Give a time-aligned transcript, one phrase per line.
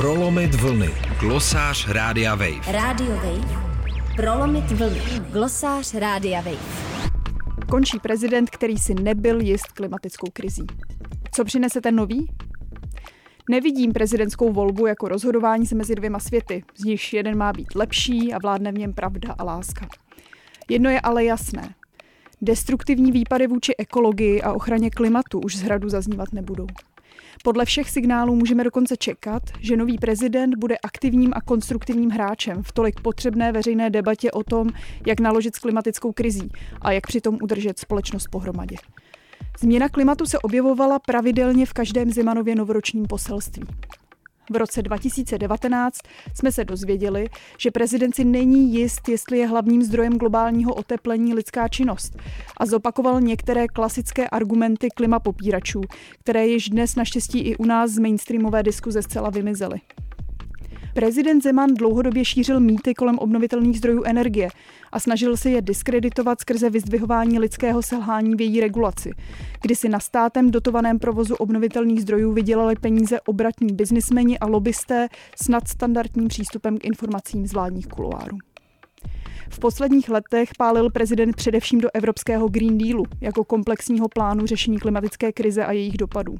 [0.00, 0.90] Prolomit vlny.
[1.20, 2.72] Glosář Rádia Wave.
[2.72, 3.62] Radio Wave.
[4.16, 5.00] Prolomit vlny.
[5.30, 6.58] Glosář Rádia Wave.
[7.70, 10.66] Končí prezident, který si nebyl jist klimatickou krizí.
[11.34, 12.26] Co přinese ten nový?
[13.50, 18.32] Nevidím prezidentskou volbu jako rozhodování se mezi dvěma světy, z nichž jeden má být lepší
[18.32, 19.88] a vládne v něm pravda a láska.
[20.68, 21.74] Jedno je ale jasné.
[22.42, 26.66] Destruktivní výpady vůči ekologii a ochraně klimatu už z hradu zaznívat nebudou.
[27.44, 32.72] Podle všech signálů můžeme dokonce čekat, že nový prezident bude aktivním a konstruktivním hráčem v
[32.72, 34.68] tolik potřebné veřejné debatě o tom,
[35.06, 38.76] jak naložit s klimatickou krizí a jak přitom udržet společnost pohromadě.
[39.60, 43.62] Změna klimatu se objevovala pravidelně v každém Zimanově novoročním poselství.
[44.50, 45.98] V roce 2019
[46.34, 51.68] jsme se dozvěděli, že prezident si není jist, jestli je hlavním zdrojem globálního oteplení lidská
[51.68, 52.16] činnost
[52.56, 55.80] a zopakoval některé klasické argumenty klimapopíračů,
[56.20, 59.80] které již dnes naštěstí i u nás z mainstreamové diskuze zcela vymizely.
[60.94, 64.48] Prezident Zeman dlouhodobě šířil mýty kolem obnovitelných zdrojů energie
[64.92, 69.10] a snažil se je diskreditovat skrze vyzdvihování lidského selhání v její regulaci,
[69.62, 75.08] kdy si na státem dotovaném provozu obnovitelných zdrojů vydělali peníze obratní biznismeni a lobbysté
[75.42, 78.38] s nadstandardním přístupem k informacím z vládních kuloárů.
[79.50, 85.32] V posledních letech pálil prezident především do evropského Green Dealu jako komplexního plánu řešení klimatické
[85.32, 86.38] krize a jejich dopadů.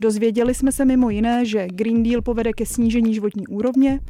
[0.00, 4.00] Dozvěděli jsme se mimo jiné, že Green Deal povede ke snížení životní úrovně,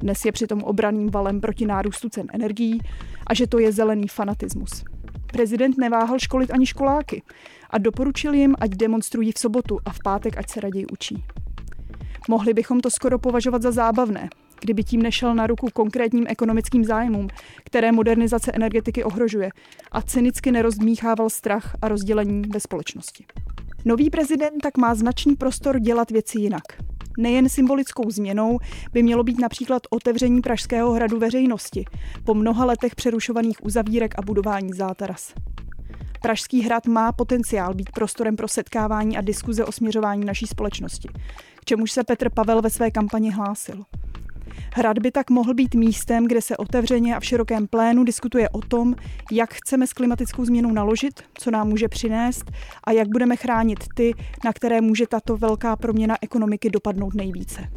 [0.00, 2.80] dnes je přitom obraným valem proti nárůstu cen energií
[3.26, 4.84] a že to je zelený fanatismus.
[5.32, 7.22] Prezident neváhal školit ani školáky
[7.70, 11.24] a doporučil jim, ať demonstrují v sobotu a v pátek, ať se raději učí.
[12.28, 14.28] Mohli bychom to skoro považovat za zábavné,
[14.60, 17.28] kdyby tím nešel na ruku konkrétním ekonomickým zájmům,
[17.64, 19.50] které modernizace energetiky ohrožuje
[19.92, 23.24] a cynicky nerozdmíchával strach a rozdělení ve společnosti.
[23.84, 26.62] Nový prezident tak má značný prostor dělat věci jinak.
[27.18, 28.58] Nejen symbolickou změnou
[28.92, 31.84] by mělo být například otevření Pražského hradu veřejnosti
[32.24, 35.34] po mnoha letech přerušovaných uzavírek a budování zátaras.
[36.22, 41.08] Pražský hrad má potenciál být prostorem pro setkávání a diskuze o směřování naší společnosti,
[41.60, 43.84] k čemuž se Petr Pavel ve své kampani hlásil.
[44.74, 48.60] Hrad by tak mohl být místem, kde se otevřeně a v širokém plénu diskutuje o
[48.60, 48.94] tom,
[49.32, 52.50] jak chceme s klimatickou změnou naložit, co nám může přinést
[52.84, 54.14] a jak budeme chránit ty,
[54.44, 57.68] na které může tato velká proměna ekonomiky dopadnout nejvíce.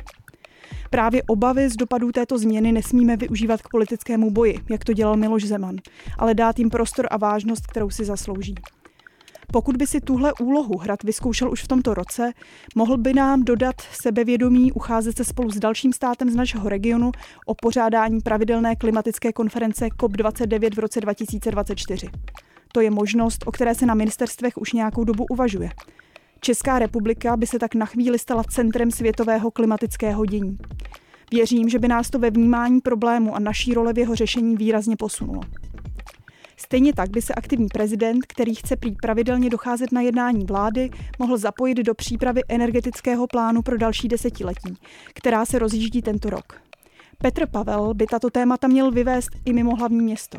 [0.90, 5.44] Právě obavy z dopadů této změny nesmíme využívat k politickému boji, jak to dělal Miloš
[5.44, 5.76] Zeman,
[6.18, 8.56] ale dát jim prostor a vážnost, kterou si zaslouží.
[9.52, 12.32] Pokud by si tuhle úlohu Hrad vyzkoušel už v tomto roce,
[12.76, 17.12] mohl by nám dodat sebevědomí ucházet se spolu s dalším státem z našeho regionu
[17.46, 22.08] o pořádání pravidelné klimatické konference COP29 v roce 2024.
[22.72, 25.70] To je možnost, o které se na ministerstvech už nějakou dobu uvažuje.
[26.40, 30.58] Česká republika by se tak na chvíli stala centrem světového klimatického dění.
[31.32, 34.96] Věřím, že by nás to ve vnímání problému a naší role v jeho řešení výrazně
[34.96, 35.42] posunulo.
[36.66, 40.90] Stejně tak by se aktivní prezident, který chce prý pravidelně docházet na jednání vlády,
[41.20, 44.78] mohl zapojit do přípravy energetického plánu pro další desetiletí,
[45.14, 46.62] která se rozjíždí tento rok.
[47.18, 50.38] Petr Pavel by tato témata měl vyvést i mimo hlavní město.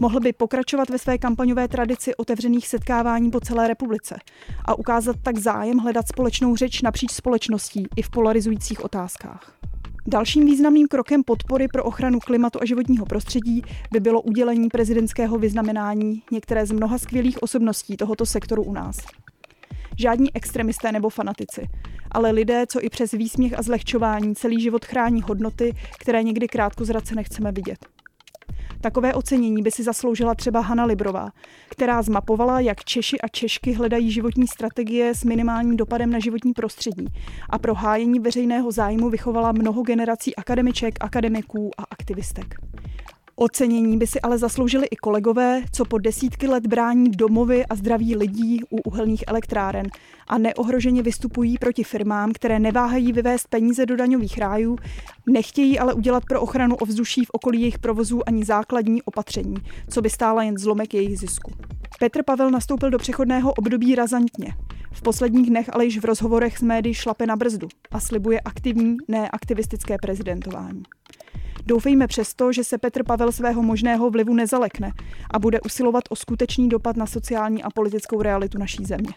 [0.00, 4.18] Mohl by pokračovat ve své kampaňové tradici otevřených setkávání po celé republice
[4.64, 9.55] a ukázat tak zájem hledat společnou řeč napříč společností i v polarizujících otázkách.
[10.08, 13.62] Dalším významným krokem podpory pro ochranu klimatu a životního prostředí
[13.92, 18.96] by bylo udělení prezidentského vyznamenání některé z mnoha skvělých osobností tohoto sektoru u nás.
[19.98, 21.68] Žádní extremisté nebo fanatici,
[22.10, 26.84] ale lidé, co i přes výsměch a zlehčování celý život chrání hodnoty, které někdy krátko
[26.84, 27.95] zrace nechceme vidět.
[28.80, 31.30] Takové ocenění by si zasloužila třeba Hanna Librová,
[31.68, 37.06] která zmapovala, jak Češi a Češky hledají životní strategie s minimálním dopadem na životní prostředí
[37.50, 42.54] a pro hájení veřejného zájmu vychovala mnoho generací akademiček, akademiků a aktivistek.
[43.38, 48.16] Ocenění by si ale zasloužili i kolegové, co po desítky let brání domovy a zdraví
[48.16, 49.86] lidí u uhelných elektráren
[50.26, 54.76] a neohroženě vystupují proti firmám, které neváhají vyvést peníze do daňových rájů,
[55.26, 59.56] nechtějí ale udělat pro ochranu ovzduší v okolí jejich provozů ani základní opatření,
[59.90, 61.52] co by stála jen zlomek jejich zisku.
[61.98, 64.54] Petr Pavel nastoupil do přechodného období razantně.
[64.92, 68.96] V posledních dnech ale již v rozhovorech s médií šlape na brzdu a slibuje aktivní,
[69.08, 70.82] neaktivistické prezidentování.
[71.66, 74.92] Doufejme přesto, že se Petr Pavel svého možného vlivu nezalekne
[75.30, 79.12] a bude usilovat o skutečný dopad na sociální a politickou realitu naší země.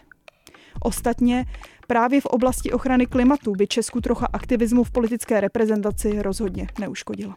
[0.82, 1.46] Ostatně
[1.86, 7.36] právě v oblasti ochrany klimatu by Česku trocha aktivismu v politické reprezentaci rozhodně neuškodila.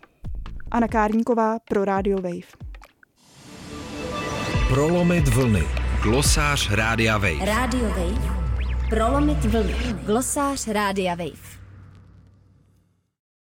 [0.72, 2.74] Anna Kárníková pro Radio Wave.
[4.68, 5.64] Prolomit vlny.
[6.04, 7.46] Glosář Rádia Wave.
[7.46, 8.44] Radio Wave.
[8.90, 9.76] Prolomit vlny.
[10.06, 11.53] Glosář Rádia Wave.